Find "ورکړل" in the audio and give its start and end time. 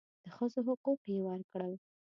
1.27-1.73